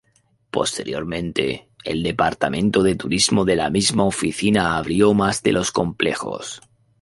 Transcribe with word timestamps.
Posteriormente, 0.49 1.69
el 1.83 2.01
departamento 2.01 2.81
de 2.81 2.95
turismo 2.95 3.45
de 3.45 3.55
la 3.55 3.69
misma 3.69 4.03
oficina 4.03 4.75
abrió 4.77 5.13
más 5.13 5.43
de 5.43 5.51
los 5.51 5.71
complejos. 5.71 6.59